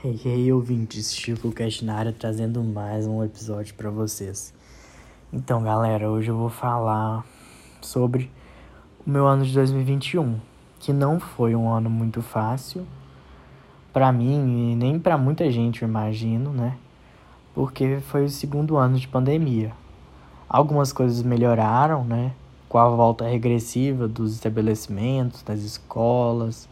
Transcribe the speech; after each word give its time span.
Hey, 0.00 0.16
hey, 0.24 0.52
ouvintes, 0.52 1.12
Chico 1.12 1.52
área 1.92 2.14
trazendo 2.16 2.62
mais 2.62 3.04
um 3.04 3.24
episódio 3.24 3.74
para 3.74 3.90
vocês. 3.90 4.54
Então, 5.32 5.60
galera, 5.60 6.08
hoje 6.08 6.28
eu 6.30 6.36
vou 6.36 6.48
falar 6.48 7.26
sobre 7.82 8.30
o 9.04 9.10
meu 9.10 9.26
ano 9.26 9.44
de 9.44 9.52
2021, 9.52 10.38
que 10.78 10.92
não 10.92 11.18
foi 11.18 11.56
um 11.56 11.68
ano 11.68 11.90
muito 11.90 12.22
fácil 12.22 12.86
para 13.92 14.12
mim 14.12 14.70
e 14.70 14.76
nem 14.76 15.00
para 15.00 15.18
muita 15.18 15.50
gente, 15.50 15.82
eu 15.82 15.88
imagino, 15.88 16.52
né? 16.52 16.78
Porque 17.52 17.98
foi 18.02 18.26
o 18.26 18.30
segundo 18.30 18.76
ano 18.76 18.96
de 18.96 19.08
pandemia. 19.08 19.72
Algumas 20.48 20.92
coisas 20.92 21.22
melhoraram, 21.22 22.04
né? 22.04 22.30
Com 22.68 22.78
a 22.78 22.88
volta 22.88 23.26
regressiva 23.26 24.06
dos 24.06 24.34
estabelecimentos, 24.34 25.42
das 25.42 25.58
escolas, 25.62 26.68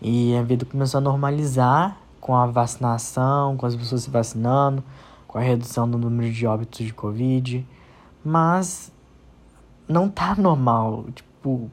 e 0.00 0.34
a 0.34 0.42
vida 0.42 0.64
começou 0.64 0.96
a 0.96 1.02
normalizar 1.02 2.07
com 2.28 2.36
a 2.36 2.44
vacinação, 2.44 3.56
com 3.56 3.64
as 3.64 3.74
pessoas 3.74 4.02
se 4.02 4.10
vacinando, 4.10 4.84
com 5.26 5.38
a 5.38 5.40
redução 5.40 5.90
do 5.90 5.96
número 5.96 6.30
de 6.30 6.46
óbitos 6.46 6.84
de 6.84 6.92
Covid. 6.92 7.66
Mas 8.22 8.92
não 9.88 10.10
tá 10.10 10.34
normal. 10.36 11.06
Tipo, 11.14 11.70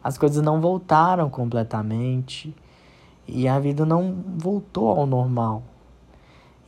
as 0.00 0.16
coisas 0.16 0.44
não 0.44 0.60
voltaram 0.60 1.28
completamente 1.28 2.54
e 3.26 3.48
a 3.48 3.58
vida 3.58 3.84
não 3.84 4.14
voltou 4.38 4.90
ao 4.90 5.06
normal. 5.06 5.64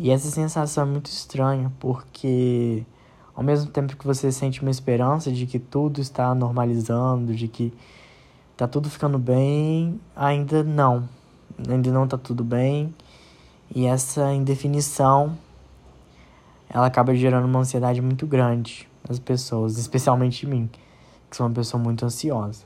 E 0.01 0.11
essa 0.11 0.29
sensação 0.29 0.83
é 0.83 0.87
muito 0.91 1.07
estranha, 1.07 1.73
porque 1.79 2.84
ao 3.37 3.45
mesmo 3.45 3.70
tempo 3.70 3.97
que 3.97 4.05
você 4.05 4.33
sente 4.33 4.62
uma 4.62 4.70
esperança 4.73 5.31
de 5.31 5.47
que 5.47 5.61
tudo 5.61 6.01
está 6.01 6.34
normalizando, 6.34 7.37
de 7.37 7.47
que 7.47 7.73
tá 8.57 8.67
tudo 8.67 8.91
ficando 8.91 9.17
bem, 9.17 10.01
ainda 10.17 10.65
não. 10.65 11.09
Ainda 11.69 11.93
não 11.93 12.09
tá 12.09 12.19
tudo 12.19 12.43
bem. 12.43 12.93
E 13.75 13.87
essa 13.87 14.33
indefinição 14.35 15.37
ela 16.69 16.87
acaba 16.87 17.15
gerando 17.15 17.47
uma 17.47 17.61
ansiedade 17.61 18.03
muito 18.03 18.27
grande 18.27 18.89
nas 19.09 19.19
pessoas, 19.19 19.78
especialmente 19.78 20.47
em 20.47 20.48
mim, 20.48 20.70
que 21.31 21.37
sou 21.37 21.47
uma 21.47 21.55
pessoa 21.55 21.83
muito 21.83 22.05
ansiosa. 22.05 22.65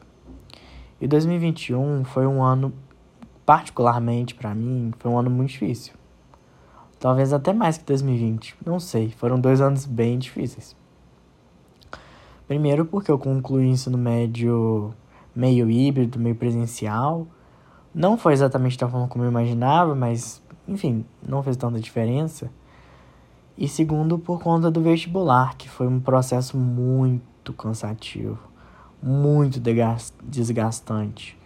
E 1.00 1.06
2021 1.06 2.04
foi 2.04 2.26
um 2.26 2.42
ano 2.42 2.72
particularmente 3.44 4.34
para 4.34 4.54
mim, 4.54 4.92
foi 4.98 5.10
um 5.10 5.18
ano 5.18 5.30
muito 5.30 5.50
difícil. 5.50 5.94
Talvez 6.98 7.32
até 7.32 7.52
mais 7.52 7.78
que 7.78 7.84
2020, 7.84 8.56
não 8.64 8.80
sei, 8.80 9.10
foram 9.10 9.38
dois 9.38 9.60
anos 9.60 9.86
bem 9.86 10.18
difíceis. 10.18 10.74
Primeiro 12.48 12.84
porque 12.84 13.10
eu 13.10 13.18
concluí 13.18 13.66
o 13.66 13.68
ensino 13.68 13.98
médio 13.98 14.94
meio 15.34 15.70
híbrido, 15.70 16.18
meio 16.18 16.34
presencial. 16.34 17.26
Não 17.94 18.16
foi 18.16 18.32
exatamente 18.32 18.78
da 18.78 18.88
forma 18.88 19.08
como 19.08 19.24
eu 19.24 19.30
imaginava, 19.30 19.94
mas 19.94 20.42
enfim, 20.68 21.04
não 21.26 21.42
fez 21.42 21.56
tanta 21.56 21.78
diferença. 21.80 22.50
E 23.56 23.68
segundo, 23.68 24.18
por 24.18 24.40
conta 24.40 24.70
do 24.70 24.82
vestibular, 24.82 25.56
que 25.56 25.68
foi 25.68 25.86
um 25.86 25.98
processo 25.98 26.56
muito 26.56 27.52
cansativo, 27.52 28.38
muito 29.02 29.60
desgastante. 30.22 31.38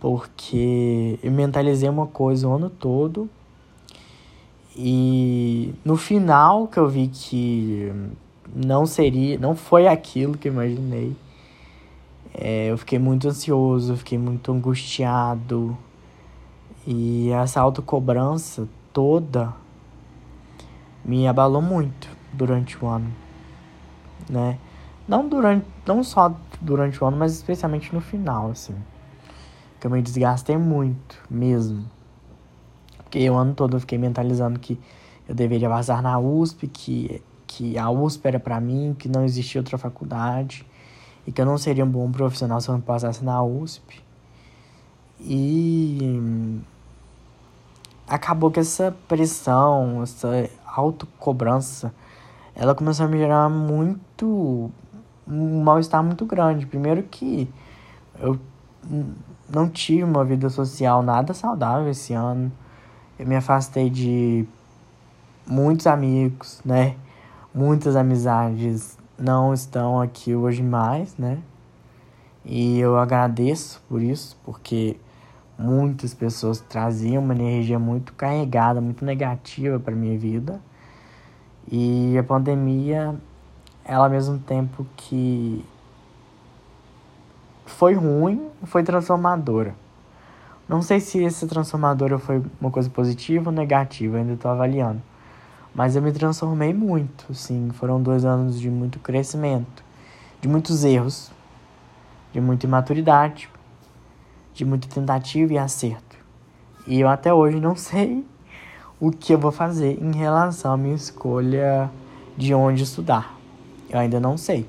Porque 0.00 1.18
eu 1.22 1.30
mentalizei 1.30 1.88
uma 1.88 2.06
coisa 2.06 2.48
o 2.48 2.54
ano 2.54 2.70
todo 2.70 3.28
e 4.76 5.74
no 5.84 5.96
final 5.96 6.66
que 6.66 6.78
eu 6.78 6.88
vi 6.88 7.08
que 7.08 7.92
não 8.54 8.86
seria, 8.86 9.38
não 9.38 9.54
foi 9.54 9.86
aquilo 9.86 10.36
que 10.36 10.48
eu 10.48 10.52
imaginei, 10.52 11.14
é, 12.34 12.70
eu 12.70 12.78
fiquei 12.78 12.98
muito 12.98 13.28
ansioso, 13.28 13.96
fiquei 13.96 14.16
muito 14.16 14.50
angustiado. 14.50 15.76
E 16.86 17.30
essa 17.30 17.60
autocobrança 17.60 18.68
toda 18.92 19.54
me 21.04 21.26
abalou 21.28 21.62
muito 21.62 22.08
durante 22.32 22.82
o 22.82 22.88
ano, 22.88 23.12
né? 24.28 24.58
Não 25.06 25.28
durante, 25.28 25.66
não 25.86 26.02
só 26.02 26.34
durante 26.60 27.02
o 27.02 27.06
ano, 27.06 27.16
mas 27.16 27.32
especialmente 27.32 27.94
no 27.94 28.00
final, 28.00 28.50
assim. 28.50 28.74
Que 29.80 29.86
eu 29.86 29.90
me 29.90 30.00
desgastei 30.00 30.56
muito, 30.56 31.18
mesmo. 31.28 31.84
Porque 32.98 33.28
o 33.28 33.34
ano 33.34 33.54
todo 33.54 33.76
eu 33.76 33.80
fiquei 33.80 33.98
mentalizando 33.98 34.58
que 34.58 34.78
eu 35.28 35.34
deveria 35.34 35.68
vazar 35.68 36.02
na 36.02 36.18
USP, 36.18 36.66
que, 36.66 37.22
que 37.46 37.78
a 37.78 37.90
USP 37.90 38.26
era 38.26 38.40
para 38.40 38.60
mim, 38.60 38.94
que 38.98 39.08
não 39.08 39.24
existia 39.24 39.60
outra 39.60 39.76
faculdade 39.76 40.64
e 41.26 41.30
que 41.30 41.40
eu 41.40 41.46
não 41.46 41.58
seria 41.58 41.84
um 41.84 41.90
bom 41.90 42.10
profissional 42.10 42.60
se 42.60 42.68
eu 42.68 42.72
não 42.74 42.80
passasse 42.80 43.24
na 43.24 43.42
USP. 43.42 44.02
E 45.20 46.60
acabou 48.12 48.50
que 48.50 48.60
essa 48.60 48.94
pressão, 49.08 50.02
essa 50.02 50.50
autocobrança, 50.66 51.94
ela 52.54 52.74
começou 52.74 53.06
a 53.06 53.08
me 53.08 53.16
gerar 53.16 53.48
muito 53.48 54.70
um 55.26 55.62
mal-estar 55.62 56.02
muito 56.04 56.26
grande. 56.26 56.66
Primeiro 56.66 57.02
que 57.04 57.48
eu 58.20 58.38
não 59.48 59.66
tive 59.66 60.04
uma 60.04 60.24
vida 60.26 60.50
social 60.50 61.02
nada 61.02 61.32
saudável 61.32 61.88
esse 61.88 62.12
ano. 62.12 62.52
Eu 63.18 63.26
me 63.26 63.34
afastei 63.34 63.88
de 63.88 64.46
muitos 65.46 65.86
amigos, 65.86 66.60
né? 66.62 66.96
Muitas 67.54 67.96
amizades 67.96 68.98
não 69.18 69.54
estão 69.54 69.98
aqui 69.98 70.34
hoje 70.34 70.62
mais, 70.62 71.16
né? 71.16 71.38
E 72.44 72.78
eu 72.78 72.98
agradeço 72.98 73.82
por 73.88 74.02
isso, 74.02 74.36
porque 74.44 74.98
muitas 75.62 76.12
pessoas 76.12 76.60
traziam 76.60 77.22
uma 77.22 77.34
energia 77.34 77.78
muito 77.78 78.12
carregada, 78.14 78.80
muito 78.80 79.04
negativa 79.04 79.78
para 79.78 79.94
minha 79.94 80.18
vida. 80.18 80.60
E 81.70 82.18
a 82.18 82.22
pandemia, 82.22 83.14
ela 83.84 84.04
ao 84.04 84.10
mesmo 84.10 84.38
tempo 84.38 84.84
que 84.96 85.64
foi 87.64 87.94
ruim, 87.94 88.48
foi 88.64 88.82
transformadora. 88.82 89.74
Não 90.68 90.82
sei 90.82 91.00
se 91.00 91.24
essa 91.24 91.46
transformadora 91.46 92.18
foi 92.18 92.42
uma 92.60 92.70
coisa 92.70 92.90
positiva 92.90 93.50
ou 93.50 93.54
negativa, 93.54 94.18
ainda 94.18 94.32
estou 94.32 94.50
avaliando. 94.50 95.02
Mas 95.74 95.96
eu 95.96 96.02
me 96.02 96.12
transformei 96.12 96.74
muito, 96.74 97.32
sim. 97.34 97.70
Foram 97.72 98.02
dois 98.02 98.24
anos 98.24 98.60
de 98.60 98.70
muito 98.70 98.98
crescimento, 98.98 99.82
de 100.40 100.48
muitos 100.48 100.84
erros, 100.84 101.30
de 102.32 102.40
muita 102.40 102.66
imaturidade, 102.66 103.48
de 104.54 104.64
muita 104.64 104.88
tentativa 104.88 105.52
e 105.52 105.58
acerto. 105.58 106.16
E 106.86 107.00
eu 107.00 107.08
até 107.08 107.32
hoje 107.32 107.60
não 107.60 107.74
sei 107.76 108.24
o 109.00 109.10
que 109.10 109.34
eu 109.34 109.38
vou 109.38 109.52
fazer 109.52 109.98
em 110.00 110.12
relação 110.12 110.72
à 110.72 110.76
minha 110.76 110.94
escolha 110.94 111.90
de 112.36 112.54
onde 112.54 112.82
estudar. 112.82 113.36
Eu 113.90 113.98
ainda 113.98 114.20
não 114.20 114.38
sei. 114.38 114.66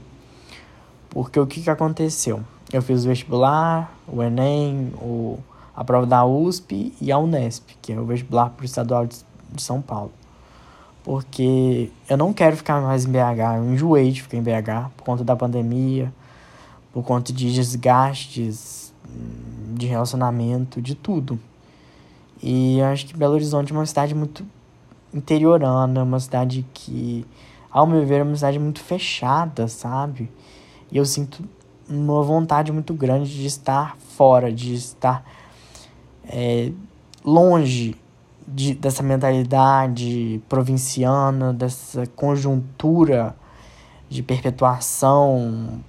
Porque 1.09 1.39
o 1.39 1.45
que, 1.45 1.61
que 1.61 1.69
aconteceu? 1.69 2.41
Eu 2.72 2.81
fiz 2.81 3.05
o 3.05 3.07
vestibular, 3.07 3.95
o 4.07 4.23
Enem, 4.23 4.91
o, 4.95 5.38
a 5.75 5.83
prova 5.83 6.07
da 6.07 6.25
USP 6.25 6.93
e 6.99 7.11
a 7.11 7.19
Unesp, 7.19 7.69
que 7.81 7.93
é 7.93 7.99
o 7.99 8.05
vestibular 8.05 8.49
para 8.49 8.63
o 8.63 8.66
estadual 8.66 9.05
de, 9.05 9.17
de 9.51 9.61
São 9.61 9.81
Paulo. 9.81 10.11
Porque 11.03 11.91
eu 12.09 12.17
não 12.17 12.33
quero 12.33 12.57
ficar 12.57 12.81
mais 12.81 13.05
em 13.05 13.11
BH, 13.11 13.57
eu 13.57 13.73
enjoei 13.73 14.11
de 14.11 14.23
ficar 14.23 14.38
em 14.38 14.41
BH 14.41 14.89
por 14.97 15.03
conta 15.03 15.23
da 15.23 15.35
pandemia, 15.35 16.11
por 16.91 17.03
conta 17.03 17.31
de 17.31 17.53
desgastes 17.53 18.93
de 19.83 19.89
relacionamento, 19.89 20.81
de 20.81 20.95
tudo. 20.95 21.39
E 22.41 22.79
eu 22.79 22.85
acho 22.85 23.05
que 23.05 23.16
Belo 23.16 23.33
Horizonte 23.33 23.71
é 23.71 23.75
uma 23.75 23.85
cidade 23.85 24.16
muito 24.16 24.45
interiorana, 25.13 26.03
uma 26.03 26.19
cidade 26.19 26.66
que, 26.73 27.25
ao 27.69 27.85
meu 27.85 28.05
ver, 28.05 28.22
é 28.22 28.23
uma 28.23 28.35
cidade 28.35 28.59
muito 28.59 28.79
fechada, 28.79 29.67
sabe? 29.67 30.29
E 30.91 30.97
eu 30.97 31.05
sinto 31.05 31.43
uma 31.88 32.23
vontade 32.23 32.72
muito 32.72 32.93
grande 32.93 33.33
de 33.33 33.45
estar 33.45 33.97
fora, 33.97 34.51
de 34.51 34.73
estar 34.73 35.25
é, 36.25 36.72
longe 37.23 37.95
de, 38.47 38.73
dessa 38.73 39.03
mentalidade 39.03 40.41
provinciana, 40.47 41.53
dessa 41.53 42.05
conjuntura 42.08 43.35
de 44.09 44.23
perpetuação 44.23 45.81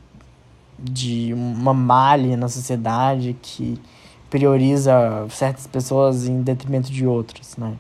de 0.78 1.32
uma 1.32 1.72
malha 1.72 2.36
na 2.36 2.48
sociedade 2.48 3.36
que 3.40 3.80
prioriza 4.28 4.92
certas 5.30 5.66
pessoas 5.66 6.26
em 6.26 6.42
detrimento 6.42 6.90
de 6.90 7.06
outras, 7.06 7.56
né? 7.56 7.74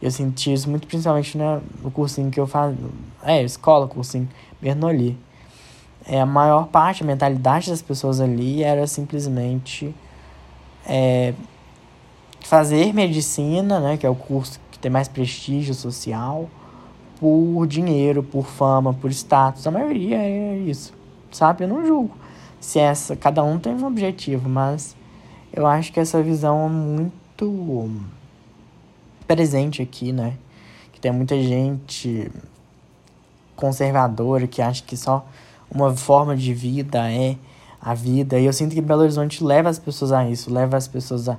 Eu 0.00 0.12
senti 0.12 0.52
isso 0.52 0.70
muito 0.70 0.86
principalmente 0.86 1.36
né, 1.36 1.60
no 1.82 1.90
cursinho 1.90 2.30
que 2.30 2.38
eu 2.38 2.46
faço. 2.46 2.76
É, 3.20 3.42
escola, 3.42 3.88
cursinho, 3.88 4.28
Bernoulli. 4.60 5.18
É, 6.06 6.20
a 6.20 6.26
maior 6.26 6.68
parte, 6.68 7.02
a 7.02 7.06
mentalidade 7.06 7.68
das 7.68 7.82
pessoas 7.82 8.20
ali 8.20 8.62
era 8.62 8.86
simplesmente 8.86 9.92
é, 10.86 11.34
fazer 12.40 12.94
medicina, 12.94 13.80
né, 13.80 13.96
que 13.96 14.06
é 14.06 14.10
o 14.10 14.14
curso 14.14 14.60
que 14.70 14.78
tem 14.78 14.90
mais 14.90 15.08
prestígio 15.08 15.74
social, 15.74 16.48
por 17.18 17.66
dinheiro, 17.66 18.22
por 18.22 18.46
fama, 18.46 18.94
por 18.94 19.10
status. 19.10 19.66
A 19.66 19.70
maioria 19.72 20.16
é 20.16 20.56
isso, 20.58 20.94
sabe? 21.32 21.64
Eu 21.64 21.68
não 21.68 21.84
julgo 21.84 22.27
se 22.60 22.78
essa. 22.78 23.16
Cada 23.16 23.42
um 23.42 23.58
tem 23.58 23.74
um 23.74 23.86
objetivo, 23.86 24.48
mas 24.48 24.96
eu 25.52 25.66
acho 25.66 25.92
que 25.92 26.00
essa 26.00 26.22
visão 26.22 26.66
é 26.66 26.68
muito 26.68 27.90
presente 29.26 29.82
aqui, 29.82 30.12
né? 30.12 30.34
Que 30.92 31.00
tem 31.00 31.12
muita 31.12 31.40
gente 31.40 32.30
conservadora 33.54 34.46
que 34.46 34.62
acha 34.62 34.82
que 34.84 34.96
só 34.96 35.26
uma 35.70 35.94
forma 35.94 36.36
de 36.36 36.54
vida 36.54 37.10
é 37.10 37.36
a 37.80 37.94
vida. 37.94 38.38
E 38.38 38.46
eu 38.46 38.52
sinto 38.52 38.74
que 38.74 38.80
Belo 38.80 39.02
Horizonte 39.02 39.42
leva 39.42 39.68
as 39.68 39.78
pessoas 39.78 40.12
a 40.12 40.28
isso, 40.28 40.52
leva 40.52 40.76
as 40.76 40.88
pessoas 40.88 41.28
a, 41.28 41.38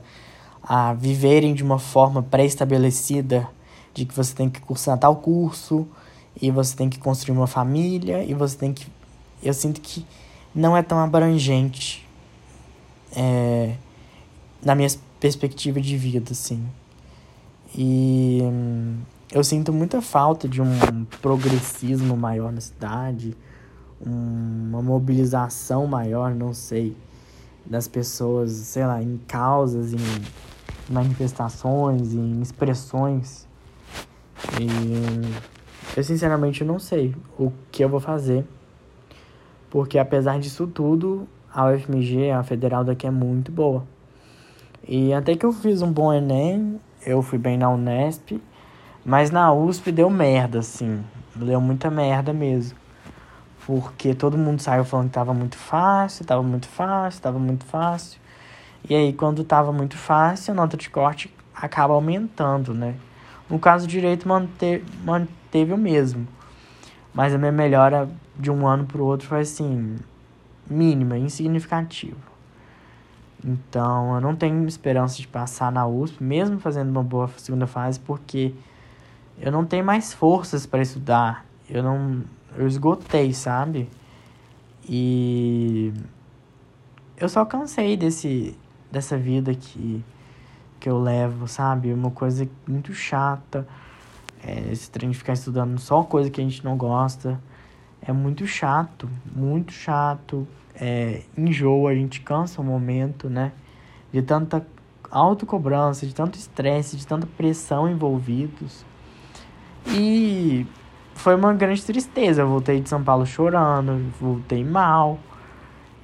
a 0.64 0.94
viverem 0.94 1.54
de 1.54 1.64
uma 1.64 1.80
forma 1.80 2.22
pré-estabelecida, 2.22 3.48
de 3.94 4.06
que 4.06 4.14
você 4.14 4.34
tem 4.36 4.50
que 4.50 4.62
cursar 4.62 4.98
tal 4.98 5.16
curso, 5.16 5.88
e 6.42 6.52
você 6.52 6.76
tem 6.76 6.90
que 6.90 7.00
construir 7.00 7.36
uma 7.36 7.48
família, 7.48 8.24
e 8.24 8.34
você 8.34 8.58
tem 8.58 8.74
que. 8.74 8.88
Eu 9.42 9.54
sinto 9.54 9.82
que 9.82 10.06
não 10.54 10.76
é 10.76 10.82
tão 10.82 11.00
abrangente 11.00 12.08
é, 13.16 13.76
na 14.64 14.76
minha 14.76 14.90
perspectiva 15.20 15.80
de 15.80 15.98
vida, 15.98 16.32
assim. 16.32 16.66
E 17.76 18.40
hum, 18.42 18.98
eu 19.32 19.44
sinto 19.44 19.72
muita 19.72 20.02
falta 20.02 20.48
de 20.48 20.62
um 20.62 21.06
progressismo 21.22 22.18
maior 22.18 22.52
na 22.52 22.62
cidade, 22.62 23.36
uma 24.02 24.82
mobilização 24.82 25.86
maior, 25.86 26.34
não 26.34 26.54
sei, 26.54 26.96
das 27.66 27.88
pessoas, 27.88 28.52
sei 28.52 28.86
lá, 28.86 29.02
em 29.02 29.20
causas, 29.28 29.94
em 29.94 29.98
manifestações, 30.90 32.14
em 32.14 32.42
expressões. 32.42 33.48
E 34.60 34.68
eu 35.96 36.04
sinceramente 36.04 36.64
não 36.64 36.80
sei 36.80 37.14
o 37.38 37.52
que 37.72 37.84
eu 37.84 37.90
vou 37.90 38.00
fazer, 38.00 38.46
porque 39.70 40.00
apesar 40.00 40.40
disso 40.40 40.68
tudo, 40.68 41.28
a 41.54 41.66
UFMG, 41.68 42.32
a 42.32 42.44
federal 42.44 42.84
daqui 42.84 43.08
é 43.08 43.12
muito 43.12 43.52
boa. 43.52 43.84
E 44.88 45.14
até 45.14 45.36
que 45.36 45.46
eu 45.46 45.52
fiz 45.52 45.82
um 45.82 45.92
bom 45.92 46.12
Enem, 46.14 46.80
eu 47.06 47.22
fui 47.22 47.38
bem 47.38 47.58
na 47.58 47.70
Unesp, 47.70 48.42
mas 49.06 49.32
na 49.32 49.54
USP 49.54 49.92
deu 49.92 50.10
merda, 50.10 50.60
assim. 50.60 51.04
Deu 51.36 51.62
muita 51.62 51.90
merda 51.90 52.34
mesmo. 52.34 52.78
Porque 53.66 54.14
todo 54.14 54.38
mundo 54.38 54.62
saiu 54.62 54.84
falando 54.84 55.08
que 55.08 55.14
tava 55.14 55.34
muito 55.34 55.56
fácil, 55.58 56.26
tava 56.26 56.42
muito 56.42 56.68
fácil, 56.68 57.22
tava 57.22 57.40
muito 57.40 57.66
fácil. 57.66 58.20
E 58.90 58.96
aí, 58.96 59.14
quando 59.14 59.44
tava 59.44 59.72
muito 59.72 59.96
fácil, 59.98 60.54
a 60.54 60.56
nota 60.56 60.76
de 60.76 60.90
corte 60.90 61.32
acaba 61.56 61.94
aumentando, 61.94 62.74
né? 62.74 62.96
No 63.50 63.60
caso, 63.60 63.86
direito 63.86 64.28
manteve, 64.28 64.84
manteve 65.04 65.74
o 65.74 65.78
mesmo. 65.78 66.28
Mas 67.14 67.34
a 67.34 67.38
minha 67.38 67.52
melhora 67.52 68.10
de 68.38 68.52
um 68.52 68.68
ano 68.68 68.86
pro 68.86 69.04
outro 69.04 69.28
foi 69.28 69.42
assim, 69.42 69.98
mínima, 70.70 71.18
insignificativa. 71.18 72.30
Então, 73.44 74.16
eu 74.16 74.22
não 74.22 74.36
tenho 74.36 74.68
esperança 74.68 75.18
de 75.18 75.28
passar 75.28 75.72
na 75.72 75.88
USP, 75.88 76.22
mesmo 76.24 76.60
fazendo 76.60 76.90
uma 76.90 77.04
boa 77.04 77.30
segunda 77.38 77.66
fase, 77.66 78.00
porque 78.00 78.54
eu 79.40 79.52
não 79.52 79.66
tenho 79.66 79.84
mais 79.84 80.14
forças 80.14 80.66
para 80.66 80.82
estudar. 80.82 81.46
Eu 81.70 81.82
não 81.82 82.24
eu 82.58 82.68
esgotei, 82.68 83.34
sabe? 83.34 83.90
E 84.88 85.94
eu 87.18 87.30
só 87.30 87.46
cansei 87.46 87.96
desse 87.96 88.58
dessa 88.92 89.18
vida 89.18 89.54
que 89.54 90.04
que 90.80 90.90
eu 90.90 91.00
levo, 91.00 91.48
sabe? 91.48 91.94
Uma 91.94 92.12
coisa 92.12 92.48
muito 92.68 92.94
chata. 92.94 93.68
É, 94.44 94.72
esse 94.72 94.90
trem 94.90 95.10
de 95.10 95.18
ficar 95.18 95.34
estudando 95.34 95.78
só 95.80 96.04
coisa 96.04 96.30
que 96.30 96.40
a 96.40 96.44
gente 96.44 96.64
não 96.64 96.78
gosta. 96.78 97.40
É 98.02 98.14
muito 98.14 98.48
chato, 98.48 99.10
muito 99.36 99.74
chato. 99.74 100.48
É, 100.76 101.24
enjoa, 101.38 101.92
a 101.92 101.96
gente 101.96 102.22
cansa 102.22 102.62
um 102.62 102.66
momento, 102.66 103.30
né? 103.30 103.52
De 104.12 104.22
tanta 104.22 104.66
autocobrança, 105.12 106.06
de 106.06 106.14
tanto 106.14 106.38
estresse, 106.38 106.96
de 106.96 107.06
tanta 107.06 107.28
pressão 107.28 107.90
envolvidos. 107.90 108.86
E 109.88 110.66
foi 111.14 111.36
uma 111.36 111.54
grande 111.54 111.84
tristeza. 111.84 112.42
Eu 112.42 112.48
voltei 112.48 112.80
de 112.80 112.88
São 112.88 113.04
Paulo 113.04 113.26
chorando, 113.26 114.12
voltei 114.20 114.64
mal. 114.64 115.20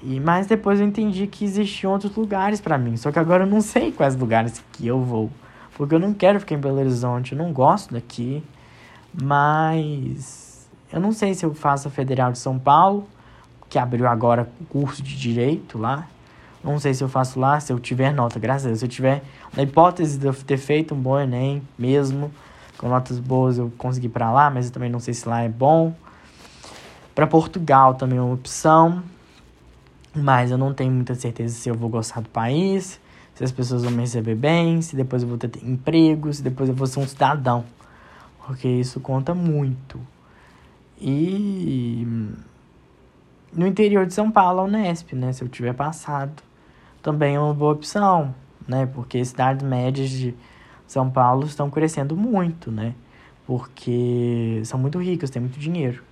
E 0.04 0.20
mas 0.20 0.46
depois 0.46 0.80
eu 0.80 0.86
entendi 0.86 1.26
que 1.26 1.46
existiam 1.46 1.94
outros 1.94 2.16
lugares 2.16 2.60
para 2.60 2.78
mim. 2.78 2.98
Só 2.98 3.12
que 3.12 3.20
agora 3.20 3.44
eu 3.44 3.48
não 3.48 3.62
sei 3.62 3.92
quais 3.92 4.16
lugares 4.16 4.64
que 4.74 4.86
eu 4.86 5.02
vou, 5.02 5.32
porque 5.76 5.94
eu 5.94 6.00
não 6.00 6.14
quero 6.14 6.40
ficar 6.40 6.56
em 6.56 6.60
Belo 6.60 6.80
Horizonte, 6.80 7.34
eu 7.34 7.38
não 7.38 7.54
gosto 7.54 7.94
daqui. 7.94 8.44
Mas 9.14 10.68
eu 10.92 11.00
não 11.00 11.12
sei 11.12 11.34
se 11.34 11.46
eu 11.46 11.54
faço 11.54 11.88
a 11.88 11.92
Federal 11.92 12.32
de 12.32 12.40
São 12.40 12.58
Paulo, 12.58 13.08
que 13.70 13.78
abriu 13.78 14.08
agora 14.08 14.50
curso 14.70 15.04
de 15.04 15.18
direito 15.18 15.78
lá. 15.78 16.08
Não 16.64 16.80
sei 16.80 16.94
se 16.94 17.04
eu 17.04 17.08
faço 17.08 17.40
lá, 17.40 17.60
se 17.60 17.72
eu 17.72 17.80
tiver 17.80 18.12
nota, 18.12 18.40
graças 18.40 18.66
a 18.66 18.68
Deus. 18.70 18.80
Se 18.80 18.86
eu 18.86 18.90
tiver, 18.90 19.24
na 19.56 19.64
hipótese 19.64 20.18
de 20.18 20.26
eu 20.26 20.34
ter 20.34 20.58
feito 20.58 20.96
um 20.96 21.00
bom 21.00 21.20
Enem 21.20 21.62
mesmo, 21.78 22.32
com 22.78 22.90
notas 22.90 23.20
boas 23.20 23.58
eu 23.58 23.72
consegui 23.78 24.10
para 24.10 24.32
lá, 24.32 24.50
mas 24.50 24.68
eu 24.68 24.72
também 24.72 24.90
não 24.90 25.00
sei 25.00 25.14
se 25.14 25.28
lá 25.28 25.42
é 25.44 25.50
bom. 25.50 25.94
Para 27.14 27.28
Portugal 27.28 27.94
também 27.94 28.18
é 28.18 28.22
uma 28.22 28.34
opção, 28.34 29.04
mas 30.14 30.52
eu 30.52 30.58
não 30.58 30.74
tenho 30.74 30.92
muita 30.92 31.14
certeza 31.16 31.56
se 31.56 31.70
eu 31.70 31.76
vou 31.76 31.90
gostar 31.90 32.22
do 32.22 32.30
país, 32.30 33.00
se 33.36 33.44
as 33.44 33.52
pessoas 33.52 33.84
vão 33.84 33.92
me 33.92 34.02
receber 34.02 34.36
bem, 34.36 34.82
se 34.82 34.96
depois 34.96 35.22
eu 35.22 35.30
vou 35.30 35.38
ter 35.38 35.52
emprego, 35.64 36.34
se 36.34 36.42
depois 36.42 36.68
eu 36.68 36.76
vou 36.76 36.88
ser 36.88 37.00
um 37.00 37.08
cidadão, 37.08 37.64
porque 38.46 38.68
isso 38.68 39.00
conta 39.00 39.36
muito. 39.36 40.00
E 41.00 42.08
no 43.54 43.68
interior 43.68 44.06
de 44.06 44.14
São 44.14 44.32
Paulo, 44.32 44.62
a 44.62 44.64
Unesp, 44.64 45.14
né, 45.14 45.32
se 45.34 45.44
eu 45.44 45.48
tiver 45.48 45.74
passado, 45.74 46.42
também 47.04 47.36
é 47.36 47.40
uma 47.40 47.54
boa 47.54 47.74
opção, 47.74 48.34
né, 48.68 48.88
porque 48.88 49.24
cidades 49.24 49.64
médias 49.64 50.10
de 50.10 50.34
são 50.88 51.10
Paulo 51.10 51.46
estão 51.46 51.70
crescendo 51.70 52.16
muito, 52.16 52.72
né? 52.72 52.94
Porque 53.46 54.62
são 54.66 54.80
muito 54.80 55.00
ricos, 55.00 55.30
têm 55.30 55.42
muito 55.42 55.60
dinheiro. 55.60 56.04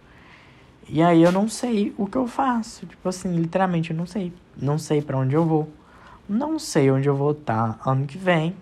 E 0.89 1.01
aí 1.01 1.21
eu 1.21 1.31
não 1.31 1.47
sei 1.47 1.93
o 1.97 2.05
que 2.07 2.17
eu 2.17 2.27
faço. 2.27 2.85
Tipo 2.85 3.09
assim, 3.09 3.35
literalmente 3.35 3.91
eu 3.91 3.97
não 3.97 4.05
sei. 4.05 4.33
Não 4.57 4.77
sei 4.77 5.01
para 5.01 5.17
onde 5.17 5.35
eu 5.35 5.45
vou. 5.45 5.69
Não 6.27 6.57
sei 6.57 6.89
onde 6.89 7.07
eu 7.07 7.15
vou 7.15 7.31
estar 7.31 7.79
ano 7.85 8.05
que 8.05 8.17
vem. 8.17 8.55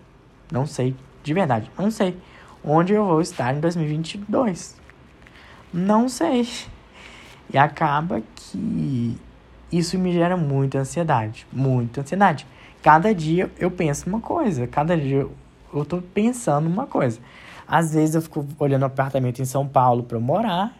Não 0.50 0.66
sei, 0.66 0.94
de 1.22 1.32
verdade, 1.32 1.70
não 1.78 1.90
sei 1.90 2.16
onde 2.64 2.92
eu 2.92 3.04
vou 3.04 3.20
estar 3.20 3.54
em 3.54 3.60
2022. 3.60 4.76
Não 5.72 6.08
sei. 6.08 6.48
E 7.52 7.58
acaba 7.58 8.22
que 8.34 9.18
isso 9.70 9.98
me 9.98 10.12
gera 10.12 10.36
muita 10.36 10.78
ansiedade, 10.78 11.46
muita 11.52 12.02
ansiedade. 12.02 12.46
Cada 12.82 13.14
dia 13.14 13.50
eu 13.58 13.70
penso 13.70 14.08
uma 14.08 14.20
coisa, 14.20 14.66
cada 14.66 14.96
dia 14.96 15.26
eu 15.72 15.84
tô 15.84 16.02
pensando 16.02 16.66
uma 16.66 16.86
coisa. 16.86 17.20
Às 17.66 17.94
vezes 17.94 18.14
eu 18.14 18.22
fico 18.22 18.46
olhando 18.58 18.84
apartamento 18.84 19.40
em 19.40 19.44
São 19.44 19.66
Paulo 19.66 20.02
para 20.02 20.18
morar, 20.18 20.76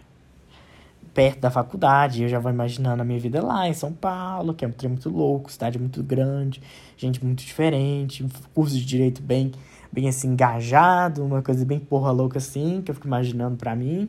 perto 1.15 1.41
da 1.41 1.51
faculdade, 1.51 2.23
eu 2.23 2.29
já 2.29 2.39
vou 2.39 2.51
imaginando 2.51 3.03
a 3.03 3.05
minha 3.05 3.19
vida 3.19 3.43
lá 3.43 3.69
em 3.69 3.75
São 3.75 3.93
Paulo, 3.93 4.55
que 4.55 4.65
é 4.65 4.69
um 4.69 4.73
trem 4.73 4.91
muito 4.91 5.11
louco, 5.11 5.53
cidade 5.53 5.79
muito 5.79 6.03
grande, 6.03 6.63
gente 6.97 7.23
muito 7.25 7.45
diferente, 7.45 8.27
curso 8.55 8.75
de 8.75 8.85
direito 8.85 9.23
bem, 9.23 9.53
bem 9.91 10.09
assim, 10.09 10.29
engajado, 10.29 11.25
uma 11.25 11.43
coisa 11.43 11.65
bem 11.65 11.79
porra 11.79 12.11
louca 12.11 12.39
assim, 12.39 12.81
que 12.83 12.91
eu 12.91 12.95
fico 12.95 13.07
imaginando 13.07 13.57
para 13.57 13.77
mim. 13.77 14.09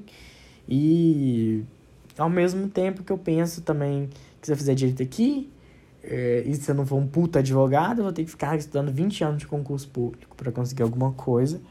E 0.68 1.64
ao 2.18 2.30
mesmo 2.30 2.70
tempo 2.70 3.04
que 3.04 3.12
eu 3.12 3.18
penso 3.18 3.62
também 3.62 4.10
que 4.40 4.48
se 4.48 4.54
eu 4.54 4.58
fizer 4.58 4.74
direito 4.74 5.04
aqui, 5.04 5.52
é, 6.04 6.44
e 6.46 6.54
se 6.56 6.70
eu 6.70 6.76
não 6.76 6.86
for 6.86 6.98
um 6.98 7.08
puta 7.08 7.40
advogado, 7.40 8.00
eu 8.00 8.04
vou 8.04 8.14
ter 8.14 8.24
que 8.24 8.32
ficar 8.32 8.56
estudando 8.58 8.92
20 8.92 9.24
anos 9.24 9.38
de 9.40 9.48
concurso 9.48 9.88
público 9.90 10.36
para 10.36 10.52
conseguir 10.52 10.84
alguma 10.84 11.12
coisa. 11.14 11.62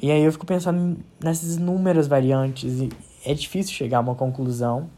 E 0.00 0.10
aí 0.10 0.22
eu 0.22 0.32
fico 0.32 0.46
pensando 0.46 0.98
nessas 1.22 1.56
inúmeras 1.56 2.06
variantes 2.06 2.80
e 2.80 2.88
é 3.24 3.34
difícil 3.34 3.72
chegar 3.74 3.98
a 3.98 4.00
uma 4.00 4.14
conclusão. 4.14 4.88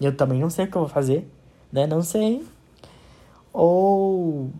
Eu 0.00 0.16
também 0.16 0.40
não 0.40 0.50
sei 0.50 0.64
o 0.66 0.70
que 0.70 0.76
eu 0.76 0.82
vou 0.82 0.88
fazer, 0.88 1.28
né? 1.72 1.86
Não 1.86 2.02
sei. 2.02 2.46
Ou 3.52 4.50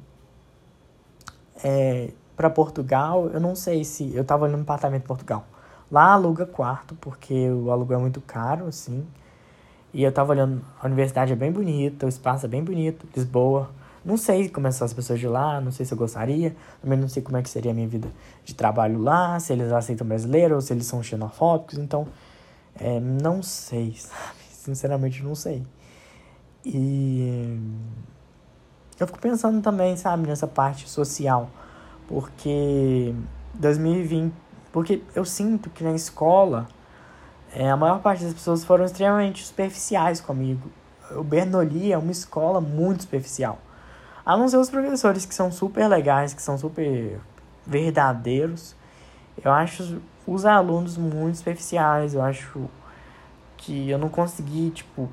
é, 1.62 2.10
para 2.36 2.50
Portugal, 2.50 3.28
eu 3.28 3.40
não 3.40 3.54
sei 3.54 3.84
se 3.84 4.14
eu 4.14 4.24
tava 4.24 4.44
olhando 4.44 4.58
um 4.58 4.62
apartamento 4.62 5.04
em 5.04 5.06
Portugal. 5.06 5.44
Lá 5.90 6.12
aluga 6.12 6.46
quarto, 6.46 6.94
porque 7.00 7.50
o 7.50 7.70
aluguel 7.70 7.98
é 7.98 8.02
muito 8.02 8.20
caro, 8.20 8.66
assim. 8.66 9.06
E 9.92 10.02
eu 10.02 10.12
tava 10.12 10.32
olhando, 10.32 10.62
a 10.80 10.86
universidade 10.86 11.32
é 11.32 11.36
bem 11.36 11.50
bonita, 11.50 12.06
o 12.06 12.08
espaço 12.08 12.46
é 12.46 12.48
bem 12.48 12.62
bonito, 12.62 13.06
Lisboa. 13.16 13.70
Não 14.04 14.16
sei 14.16 14.48
como 14.48 14.70
são 14.70 14.84
as 14.84 14.92
pessoas 14.92 15.18
de 15.18 15.26
lá, 15.26 15.60
não 15.60 15.72
sei 15.72 15.84
se 15.84 15.92
eu 15.92 15.98
gostaria. 15.98 16.54
Também 16.80 16.98
não 16.98 17.08
sei 17.08 17.22
como 17.22 17.36
é 17.36 17.42
que 17.42 17.50
seria 17.50 17.72
a 17.72 17.74
minha 17.74 17.88
vida 17.88 18.08
de 18.44 18.54
trabalho 18.54 19.00
lá, 19.00 19.38
se 19.40 19.52
eles 19.52 19.72
aceitam 19.72 20.06
brasileiro 20.06 20.54
ou 20.54 20.60
se 20.60 20.72
eles 20.72 20.86
são 20.86 21.02
xenofóbicos. 21.02 21.78
Então, 21.78 22.06
é, 22.78 23.00
não 23.00 23.42
sei, 23.42 23.94
sabe? 23.96 24.38
Sinceramente, 24.50 25.22
não 25.22 25.34
sei. 25.34 25.64
E 26.64 27.58
eu 28.98 29.06
fico 29.06 29.18
pensando 29.18 29.62
também, 29.62 29.96
sabe, 29.96 30.26
nessa 30.26 30.46
parte 30.46 30.88
social. 30.88 31.50
Porque 32.06 33.14
2020... 33.54 34.32
Porque 34.72 35.02
eu 35.14 35.24
sinto 35.24 35.70
que 35.70 35.82
na 35.82 35.92
escola 35.92 36.68
é, 37.54 37.70
a 37.70 37.76
maior 37.76 38.00
parte 38.00 38.24
das 38.24 38.34
pessoas 38.34 38.64
foram 38.64 38.84
extremamente 38.84 39.44
superficiais 39.44 40.20
comigo. 40.20 40.70
O 41.12 41.22
Bernoulli 41.22 41.92
é 41.92 41.98
uma 41.98 42.12
escola 42.12 42.60
muito 42.60 43.02
superficial. 43.02 43.58
A 44.24 44.36
não 44.36 44.46
ser 44.48 44.58
os 44.58 44.68
professores 44.68 45.24
que 45.24 45.34
são 45.34 45.50
super 45.50 45.88
legais, 45.88 46.34
que 46.34 46.42
são 46.42 46.58
super 46.58 47.18
verdadeiros. 47.66 48.76
Eu 49.42 49.50
acho 49.50 50.02
os 50.28 50.44
alunos 50.44 50.98
muito 50.98 51.38
superficiais, 51.38 52.14
eu 52.14 52.22
acho 52.22 52.68
que 53.56 53.88
eu 53.88 53.98
não 53.98 54.10
consegui, 54.10 54.70
tipo, 54.70 55.08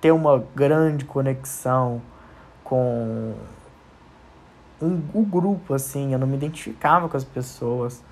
ter 0.00 0.10
uma 0.10 0.42
grande 0.54 1.04
conexão 1.04 2.00
com 2.64 3.34
um, 4.80 5.02
o 5.12 5.22
grupo, 5.22 5.74
assim, 5.74 6.14
eu 6.14 6.18
não 6.18 6.26
me 6.26 6.36
identificava 6.36 7.08
com 7.08 7.16
as 7.16 7.24
pessoas, 7.24 8.02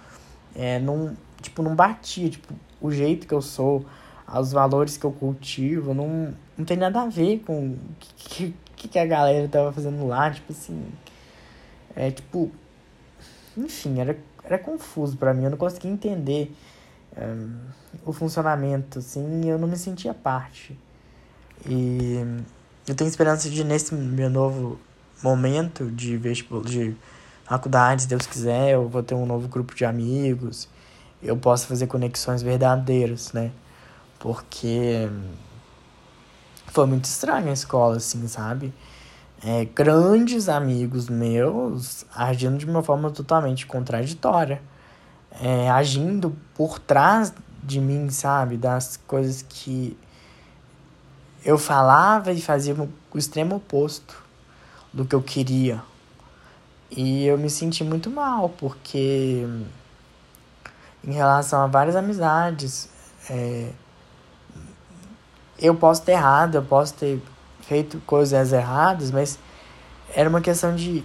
é, 0.55 0.79
não, 0.79 1.17
tipo, 1.41 1.63
não 1.63 1.75
batia, 1.75 2.29
tipo, 2.29 2.53
o 2.81 2.91
jeito 2.91 3.27
que 3.27 3.33
eu 3.33 3.41
sou, 3.41 3.85
os 4.29 4.53
valores 4.53 4.97
que 4.99 5.05
eu 5.05 5.13
cultivo, 5.13 5.95
não, 5.95 6.35
não 6.57 6.65
tem 6.67 6.77
nada 6.77 7.01
a 7.01 7.07
ver 7.07 7.41
com 7.47 7.71
o 7.71 7.79
que, 7.99 8.55
que, 8.77 8.89
que 8.89 8.99
a 8.99 9.07
galera 9.07 9.49
tava 9.49 9.73
fazendo 9.73 10.07
lá, 10.07 10.31
tipo 10.31 10.53
assim, 10.53 10.85
é, 11.97 12.11
tipo, 12.11 12.51
enfim, 13.57 14.01
era, 14.01 14.19
era 14.45 14.59
confuso 14.59 15.17
para 15.17 15.33
mim, 15.33 15.45
eu 15.45 15.51
não 15.51 15.59
conseguia 15.59 15.91
entender 15.91 16.55
um, 17.17 17.59
o 18.05 18.13
funcionamento, 18.13 18.99
assim, 18.99 19.49
eu 19.49 19.59
não 19.59 19.69
me 19.69 19.77
sentia 19.77 20.13
parte. 20.15 20.79
E 21.67 22.17
eu 22.87 22.95
tenho 22.95 23.09
esperança 23.09 23.49
de, 23.49 23.63
nesse 23.63 23.95
meu 23.95 24.29
novo 24.29 24.79
momento 25.23 25.91
de 25.91 26.17
vestibular, 26.17 26.65
de 26.65 26.97
faculdade, 27.45 28.03
se 28.03 28.09
Deus 28.09 28.27
quiser, 28.27 28.71
eu 28.71 28.89
vou 28.89 29.03
ter 29.03 29.15
um 29.15 29.27
novo 29.27 29.47
grupo 29.47 29.75
de 29.75 29.85
amigos, 29.85 30.69
eu 31.23 31.37
posso 31.37 31.67
fazer 31.67 31.87
conexões 31.87 32.43
verdadeiras, 32.43 33.33
né? 33.33 33.53
Porque 34.19 35.09
foi 36.69 36.87
muito 36.87 37.05
estranho 37.05 37.49
a 37.49 37.53
escola, 37.53 37.97
assim, 37.97 38.27
sabe? 38.27 38.73
É, 39.45 39.65
grandes 39.65 40.49
amigos 40.49 41.09
meus 41.09 42.07
agindo 42.15 42.59
de 42.59 42.65
uma 42.65 42.83
forma 42.83 43.11
totalmente 43.11 43.67
contraditória. 43.67 44.63
É, 45.41 45.71
agindo 45.71 46.37
por 46.55 46.79
trás 46.79 47.33
de 47.63 47.81
mim, 47.81 48.09
sabe? 48.11 48.57
Das 48.57 48.97
coisas 49.07 49.43
que 49.43 49.97
eu 51.45 51.59
falava 51.59 52.33
e 52.33 52.41
fazia 52.41 52.75
o 52.75 53.19
extremo 53.19 53.57
oposto 53.57 54.23
do 54.93 55.05
que 55.05 55.15
eu 55.15 55.23
queria. 55.23 55.83
E 56.91 57.27
eu 57.27 57.39
me 57.39 57.49
senti 57.49 57.83
muito 57.83 58.11
mal, 58.11 58.49
porque 58.51 59.47
em 61.03 61.13
relação 61.13 61.63
a 61.63 61.67
várias 61.67 61.97
amizades, 61.97 62.89
é, 63.29 63.71
eu 65.59 65.75
posso 65.75 66.03
ter 66.03 66.13
errado, 66.13 66.57
eu 66.57 66.63
posso 66.63 66.95
ter 66.95 67.21
feito 67.63 68.01
coisas 68.07 68.53
erradas, 68.53 69.11
mas 69.11 69.39
era 70.15 70.29
uma 70.29 70.41
questão 70.41 70.75
de 70.75 71.05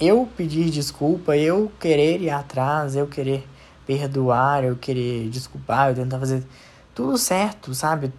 eu 0.00 0.28
pedir 0.36 0.70
desculpa, 0.70 1.36
eu 1.36 1.70
querer 1.78 2.20
ir 2.20 2.30
atrás, 2.30 2.96
eu 2.96 3.06
querer 3.06 3.46
perdoar, 3.86 4.64
eu 4.64 4.76
querer 4.76 5.28
desculpar, 5.28 5.90
eu 5.90 5.94
tentar 5.94 6.18
fazer 6.18 6.44
tudo 6.94 7.16
certo, 7.18 7.74
sabe? 7.74 8.12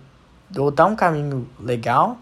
Voltar 0.49 0.85
um 0.85 0.95
caminho 0.95 1.49
legal 1.59 2.17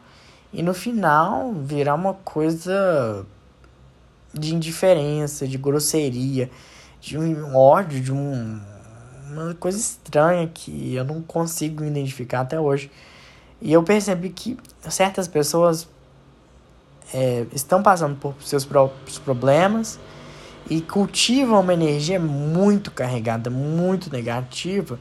e 0.53 0.62
no 0.62 0.74
final 0.74 1.53
virar 1.53 1.95
uma 1.95 2.13
coisa 2.13 3.25
de 4.33 4.55
indiferença, 4.55 5.48
de 5.48 5.57
grosseria, 5.57 6.50
de 7.00 7.17
um 7.17 7.55
ódio, 7.55 8.01
de 8.01 8.12
um, 8.12 8.62
uma 9.29 9.53
coisa 9.55 9.77
estranha 9.77 10.48
que 10.48 10.95
eu 10.95 11.03
não 11.03 11.21
consigo 11.21 11.83
identificar 11.83 12.41
até 12.41 12.60
hoje. 12.60 12.91
E 13.62 13.72
eu 13.72 13.84
percebi 13.84 14.30
que 14.30 14.58
certas 14.89 15.27
pessoas 15.27 15.88
é, 17.13 17.46
estão 17.53 17.84
passando 17.84 18.15
por 18.15 18.36
seus 18.41 18.65
próprios 18.65 19.20
problemas 19.20 20.00
e 20.70 20.82
cultivam 20.82 21.60
uma 21.60 21.74
energia 21.74 22.20
muito 22.20 22.91
carregada, 22.91 23.50
muito 23.50 24.12
negativa, 24.12 24.98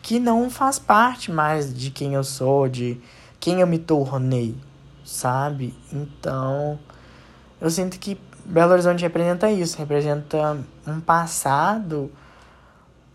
que 0.00 0.18
não 0.18 0.48
faz 0.48 0.78
parte 0.78 1.30
mais 1.30 1.74
de 1.74 1.90
quem 1.90 2.14
eu 2.14 2.24
sou, 2.24 2.68
de 2.68 2.98
quem 3.38 3.60
eu 3.60 3.66
me 3.66 3.78
tornei, 3.78 4.54
sabe? 5.04 5.74
Então, 5.92 6.78
eu 7.60 7.68
sinto 7.68 7.98
que 7.98 8.18
Belo 8.44 8.72
Horizonte 8.72 9.02
representa 9.02 9.50
isso, 9.50 9.76
representa 9.76 10.56
um 10.86 11.00
passado 11.00 12.10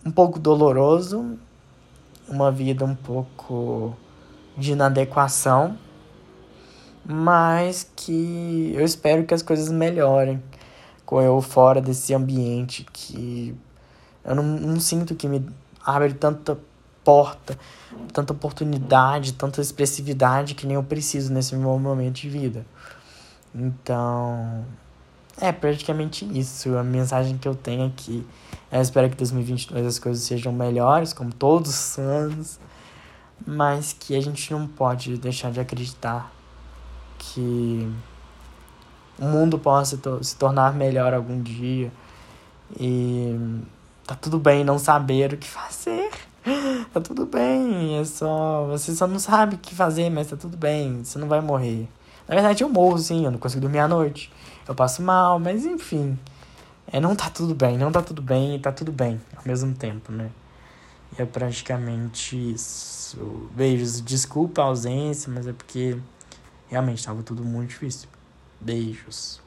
um 0.05 0.11
pouco 0.11 0.37
doloroso, 0.37 1.37
uma 2.27 2.51
vida 2.51 2.85
um 2.85 2.95
pouco 2.95 3.95
de 4.57 4.73
inadequação, 4.73 5.77
mas 7.05 7.89
que 7.95 8.71
eu 8.75 8.85
espero 8.85 9.25
que 9.25 9.33
as 9.33 9.41
coisas 9.41 9.69
melhorem 9.69 10.41
com 11.05 11.21
eu 11.21 11.41
fora 11.41 11.81
desse 11.81 12.13
ambiente 12.13 12.85
que 12.91 13.55
eu 14.23 14.35
não, 14.35 14.43
não 14.43 14.79
sinto 14.79 15.15
que 15.15 15.27
me 15.27 15.45
abre 15.85 16.13
tanta 16.13 16.57
porta, 17.03 17.57
tanta 18.13 18.31
oportunidade, 18.31 19.33
tanta 19.33 19.59
expressividade 19.59 20.55
que 20.55 20.65
nem 20.65 20.75
eu 20.75 20.83
preciso 20.83 21.33
nesse 21.33 21.55
meu 21.55 21.77
momento 21.77 22.15
de 22.15 22.29
vida. 22.29 22.65
Então, 23.53 24.65
é 25.39 25.51
praticamente 25.51 26.25
isso. 26.37 26.75
A 26.77 26.83
mensagem 26.83 27.37
que 27.37 27.47
eu 27.47 27.55
tenho 27.55 27.85
aqui. 27.85 28.25
Eu 28.71 28.81
espero 28.81 29.09
que 29.09 29.17
2022 29.17 29.85
as 29.85 29.99
coisas 29.99 30.23
sejam 30.23 30.51
melhores, 30.53 31.13
como 31.13 31.31
todos 31.33 31.69
os 31.69 31.99
anos 31.99 32.59
mas 33.45 33.93
que 33.93 34.15
a 34.15 34.21
gente 34.21 34.51
não 34.51 34.67
pode 34.67 35.17
deixar 35.17 35.51
de 35.51 35.59
acreditar 35.59 36.31
que 37.17 37.91
o 39.19 39.25
mundo 39.25 39.57
possa 39.57 39.99
se 40.21 40.35
tornar 40.35 40.73
melhor 40.73 41.13
algum 41.13 41.41
dia 41.41 41.91
e 42.79 43.61
tá 44.05 44.15
tudo 44.15 44.39
bem 44.39 44.63
não 44.63 44.77
saber 44.79 45.33
o 45.33 45.37
que 45.37 45.47
fazer. 45.47 46.09
Tá 46.93 46.99
tudo 46.99 47.25
bem, 47.25 47.97
é 47.97 48.05
só. 48.05 48.67
Você 48.67 48.93
só 48.93 49.07
não 49.07 49.17
sabe 49.17 49.55
o 49.55 49.57
que 49.57 49.73
fazer, 49.73 50.09
mas 50.11 50.27
tá 50.27 50.35
tudo 50.35 50.57
bem, 50.57 51.03
você 51.03 51.17
não 51.17 51.27
vai 51.27 51.39
morrer. 51.41 51.87
Na 52.27 52.35
verdade, 52.35 52.63
eu 52.63 52.69
morro 52.69 52.97
sim, 52.99 53.25
eu 53.25 53.31
não 53.31 53.39
consigo 53.39 53.61
dormir 53.61 53.79
à 53.79 53.87
noite. 53.87 54.31
Eu 54.67 54.75
passo 54.75 55.01
mal, 55.01 55.39
mas 55.39 55.65
enfim. 55.65 56.19
É, 56.91 56.99
não 56.99 57.15
tá 57.15 57.29
tudo 57.29 57.55
bem, 57.55 57.77
não 57.77 57.91
tá 57.91 58.01
tudo 58.01 58.21
bem 58.21 58.55
e 58.55 58.59
tá 58.59 58.71
tudo 58.71 58.91
bem 58.91 59.19
ao 59.35 59.43
mesmo 59.45 59.73
tempo, 59.73 60.11
né? 60.11 60.29
É 61.17 61.25
praticamente 61.25 62.35
isso. 62.53 63.17
Beijos. 63.55 64.01
Desculpa 64.01 64.61
a 64.61 64.65
ausência, 64.65 65.31
mas 65.31 65.47
é 65.47 65.53
porque 65.53 65.97
realmente 66.69 66.99
estava 66.99 67.21
tudo 67.21 67.43
muito 67.43 67.69
difícil. 67.69 68.09
Beijos. 68.59 69.42